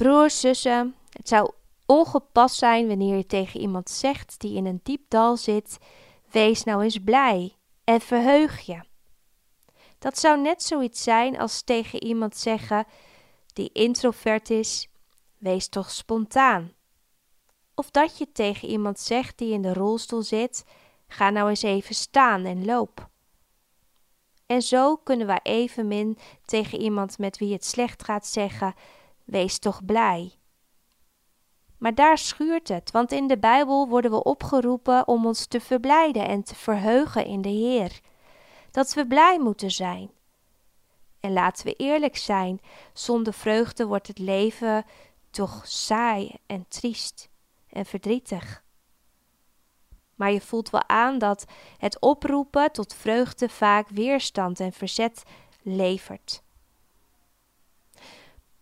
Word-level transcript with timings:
Broers, 0.00 0.40
zussen, 0.40 0.94
het 1.10 1.28
zou 1.28 1.50
ongepast 1.86 2.56
zijn 2.56 2.88
wanneer 2.88 3.16
je 3.16 3.26
tegen 3.26 3.60
iemand 3.60 3.90
zegt 3.90 4.40
die 4.40 4.56
in 4.56 4.66
een 4.66 4.80
diep 4.82 5.02
dal 5.08 5.36
zit: 5.36 5.78
Wees 6.30 6.64
nou 6.64 6.82
eens 6.82 6.98
blij 6.98 7.56
en 7.84 8.00
verheug 8.00 8.60
je. 8.60 8.80
Dat 9.98 10.18
zou 10.18 10.40
net 10.40 10.62
zoiets 10.62 11.02
zijn 11.02 11.38
als 11.38 11.62
tegen 11.62 12.02
iemand 12.02 12.36
zeggen 12.36 12.84
die 13.52 13.70
introvert 13.72 14.50
is: 14.50 14.88
Wees 15.38 15.68
toch 15.68 15.90
spontaan. 15.90 16.72
Of 17.74 17.90
dat 17.90 18.18
je 18.18 18.32
tegen 18.32 18.68
iemand 18.68 19.00
zegt 19.00 19.38
die 19.38 19.52
in 19.52 19.62
de 19.62 19.72
rolstoel 19.72 20.22
zit: 20.22 20.64
Ga 21.08 21.30
nou 21.30 21.48
eens 21.48 21.62
even 21.62 21.94
staan 21.94 22.44
en 22.44 22.64
loop. 22.64 23.08
En 24.46 24.62
zo 24.62 24.96
kunnen 24.96 25.26
wij 25.26 25.40
evenmin 25.42 26.18
tegen 26.44 26.80
iemand 26.80 27.18
met 27.18 27.38
wie 27.38 27.52
het 27.52 27.64
slecht 27.64 28.04
gaat 28.04 28.26
zeggen: 28.26 28.74
Wees 29.30 29.58
toch 29.58 29.84
blij. 29.84 30.32
Maar 31.78 31.94
daar 31.94 32.18
schuurt 32.18 32.68
het, 32.68 32.90
want 32.90 33.12
in 33.12 33.26
de 33.26 33.38
Bijbel 33.38 33.88
worden 33.88 34.10
we 34.10 34.22
opgeroepen 34.22 35.08
om 35.08 35.26
ons 35.26 35.46
te 35.46 35.60
verblijden 35.60 36.28
en 36.28 36.42
te 36.42 36.54
verheugen 36.54 37.24
in 37.24 37.42
de 37.42 37.48
Heer. 37.48 38.00
Dat 38.70 38.94
we 38.94 39.06
blij 39.06 39.38
moeten 39.38 39.70
zijn. 39.70 40.10
En 41.20 41.32
laten 41.32 41.64
we 41.66 41.74
eerlijk 41.74 42.16
zijn, 42.16 42.60
zonder 42.92 43.32
vreugde 43.32 43.86
wordt 43.86 44.06
het 44.06 44.18
leven 44.18 44.84
toch 45.30 45.66
saai 45.66 46.34
en 46.46 46.64
triest 46.68 47.28
en 47.68 47.86
verdrietig. 47.86 48.62
Maar 50.14 50.32
je 50.32 50.40
voelt 50.40 50.70
wel 50.70 50.88
aan 50.88 51.18
dat 51.18 51.44
het 51.78 52.00
oproepen 52.00 52.72
tot 52.72 52.94
vreugde 52.94 53.48
vaak 53.48 53.88
weerstand 53.88 54.60
en 54.60 54.72
verzet 54.72 55.22
levert. 55.62 56.42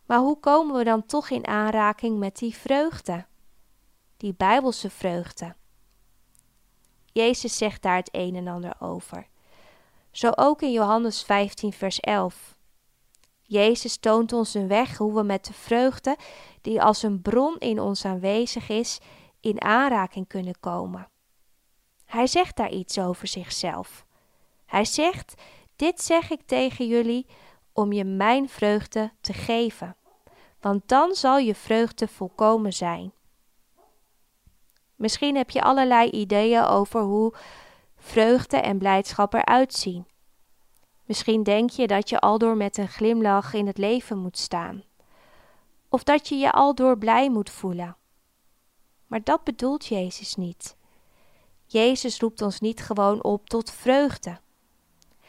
Maar 0.09 0.19
hoe 0.19 0.41
komen 0.41 0.77
we 0.77 0.85
dan 0.85 1.07
toch 1.07 1.31
in 1.31 1.47
aanraking 1.47 2.19
met 2.19 2.37
die 2.37 2.55
vreugde? 2.55 3.27
Die 4.17 4.35
bijbelse 4.35 4.91
vreugde. 4.91 5.55
Jezus 7.05 7.57
zegt 7.57 7.83
daar 7.83 7.97
het 7.97 8.09
een 8.13 8.37
en 8.37 8.49
ander 8.49 8.75
over. 8.81 9.27
Zo 10.11 10.31
ook 10.35 10.63
in 10.63 10.73
Johannes 10.73 11.23
15, 11.23 11.73
vers 11.73 12.01
11. 12.01 12.57
Jezus 13.43 13.97
toont 13.97 14.33
ons 14.33 14.55
een 14.55 14.69
weg 14.69 14.97
hoe 14.97 15.15
we 15.15 15.23
met 15.23 15.45
de 15.45 15.53
vreugde, 15.53 16.17
die 16.61 16.83
als 16.83 17.03
een 17.03 17.23
bron 17.23 17.59
in 17.59 17.81
ons 17.81 18.05
aanwezig 18.05 18.69
is, 18.69 18.99
in 19.41 19.63
aanraking 19.63 20.27
kunnen 20.27 20.61
komen. 20.61 21.09
Hij 22.05 22.27
zegt 22.27 22.57
daar 22.57 22.73
iets 22.73 22.99
over 22.99 23.27
zichzelf. 23.27 24.07
Hij 24.67 24.85
zegt: 24.85 25.35
Dit 25.77 26.01
zeg 26.01 26.31
ik 26.31 26.41
tegen 26.47 26.87
jullie 26.87 27.27
om 27.79 27.93
je 27.93 28.05
mijn 28.05 28.49
vreugde 28.49 29.13
te 29.21 29.33
geven, 29.33 29.97
want 30.61 30.89
dan 30.89 31.15
zal 31.15 31.39
je 31.39 31.55
vreugde 31.55 32.09
volkomen 32.09 32.73
zijn. 32.73 33.13
Misschien 34.95 35.37
heb 35.37 35.51
je 35.51 35.63
allerlei 35.63 36.11
ideeën 36.11 36.65
over 36.65 37.01
hoe 37.01 37.35
vreugde 37.97 38.57
en 38.57 38.79
blijdschap 38.79 39.35
eruit 39.35 39.75
zien. 39.75 40.07
Misschien 41.05 41.43
denk 41.43 41.71
je 41.71 41.87
dat 41.87 42.09
je 42.09 42.19
aldoor 42.19 42.57
met 42.57 42.77
een 42.77 42.89
glimlach 42.89 43.55
in 43.55 43.67
het 43.67 43.79
leven 43.79 44.19
moet 44.19 44.39
staan, 44.39 44.83
of 45.89 46.03
dat 46.03 46.29
je 46.29 46.35
je 46.35 46.53
aldoor 46.53 46.99
blij 46.99 47.31
moet 47.31 47.51
voelen. 47.51 47.97
Maar 49.07 49.23
dat 49.25 49.45
bedoelt 49.45 49.87
Jezus 49.87 50.35
niet. 50.35 50.77
Jezus 51.67 52.21
roept 52.21 52.43
ons 52.43 52.61
niet 52.61 52.81
gewoon 52.81 53.23
op 53.23 53.49
tot 53.49 53.71
vreugde. 53.71 54.41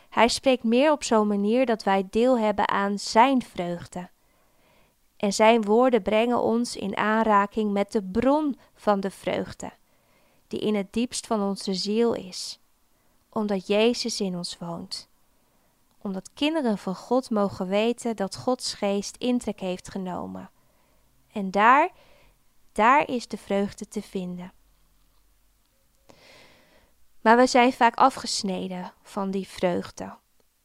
Hij 0.10 0.28
spreekt 0.28 0.64
meer 0.64 0.92
op 0.92 1.04
zo'n 1.04 1.28
manier 1.28 1.66
dat 1.66 1.84
wij 1.84 2.08
deel 2.10 2.40
hebben 2.40 2.68
aan 2.68 3.00
Zijn 3.00 3.42
vreugde. 3.42 4.10
En 5.18 5.34
Zijn 5.34 5.62
woorden 5.62 6.02
brengen 6.02 6.42
ons 6.42 6.76
in 6.76 6.98
aanraking 6.98 7.72
met 7.72 7.92
de 7.92 8.04
bron 8.04 8.60
van 8.74 9.00
de 9.00 9.12
vreugde, 9.12 9.72
die 10.48 10.60
in 10.60 10.76
het 10.76 10.94
diepst 10.94 11.28
van 11.28 11.42
onze 11.42 11.74
ziel 11.74 12.14
is, 12.14 12.60
omdat 13.30 13.68
Jezus 13.68 14.22
in 14.22 14.36
ons 14.36 14.58
woont. 14.58 15.08
Omdat 16.02 16.30
kinderen 16.34 16.78
van 16.78 16.96
God 16.96 17.30
mogen 17.30 17.68
weten 17.68 18.16
dat 18.16 18.36
Gods 18.36 18.74
geest 18.74 19.16
intrek 19.18 19.60
heeft 19.60 19.90
genomen. 19.90 20.50
En 21.32 21.52
daar, 21.52 21.90
daar 22.72 23.08
is 23.08 23.28
de 23.28 23.38
vreugde 23.38 23.88
te 23.88 24.02
vinden. 24.02 24.52
Maar 27.22 27.38
we 27.38 27.48
zijn 27.48 27.74
vaak 27.74 27.96
afgesneden 27.96 28.94
van 29.02 29.32
die 29.32 29.48
vreugde, 29.48 30.18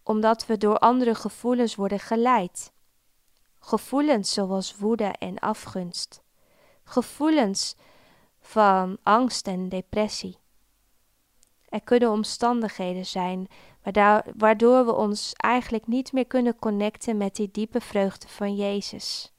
omdat 0.03 0.47
we 0.47 0.57
door 0.57 0.79
andere 0.79 1.15
gevoelens 1.15 1.75
worden 1.75 2.01
geleid. 2.01 2.73
Gevoelens 3.59 4.33
zoals 4.33 4.77
woede 4.77 5.05
en 5.19 5.39
afgunst. 5.39 6.23
Gevoelens 6.85 7.77
van 8.41 8.99
angst 9.03 9.47
en 9.47 9.69
depressie. 9.69 10.39
Er 11.69 11.81
kunnen 11.81 12.11
omstandigheden 12.11 13.07
zijn 13.07 13.49
waardoor 14.37 14.85
we 14.85 14.93
ons 14.93 15.33
eigenlijk 15.33 15.87
niet 15.87 16.13
meer 16.13 16.27
kunnen 16.27 16.59
connecten 16.59 17.17
met 17.17 17.37
die 17.37 17.51
diepe 17.51 17.81
vreugde 17.81 18.29
van 18.29 18.55
Jezus. 18.55 19.33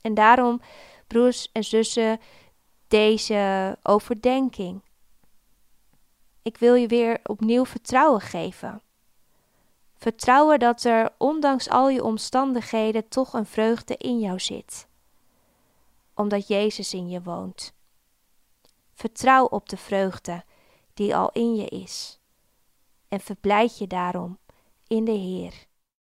En 0.00 0.14
daarom, 0.14 0.60
broers 1.06 1.52
en 1.52 1.64
zussen, 1.64 2.20
deze 2.88 3.78
overdenking. 3.82 4.82
Ik 6.42 6.56
wil 6.56 6.74
je 6.74 6.86
weer 6.86 7.20
opnieuw 7.22 7.64
vertrouwen 7.64 8.20
geven. 8.20 8.82
Vertrouwen 9.94 10.58
dat 10.58 10.84
er, 10.84 11.12
ondanks 11.18 11.68
al 11.68 11.88
je 11.88 12.04
omstandigheden, 12.04 13.08
toch 13.08 13.32
een 13.32 13.46
vreugde 13.46 13.96
in 13.96 14.20
jou 14.20 14.40
zit. 14.40 14.86
Omdat 16.14 16.48
Jezus 16.48 16.94
in 16.94 17.08
je 17.08 17.22
woont. 17.22 17.74
Vertrouw 18.94 19.44
op 19.44 19.68
de 19.68 19.76
vreugde 19.76 20.44
die 20.94 21.16
al 21.16 21.30
in 21.32 21.54
je 21.54 21.68
is. 21.68 22.18
En 23.08 23.20
verblijd 23.20 23.78
je 23.78 23.86
daarom 23.86 24.38
in 24.86 25.04
de 25.04 25.12
Heer. 25.12 25.66